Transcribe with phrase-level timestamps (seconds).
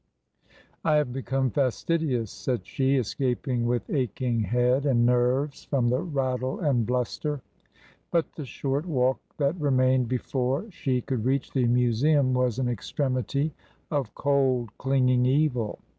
[0.83, 6.59] "I have become fastidious," said she, escaping with aching head and nerves from the rattle
[6.59, 7.43] and bluster.
[8.09, 13.53] But the short walk that remained before she could reach the Museum was an extremity
[13.91, 15.77] of cold clinging evil.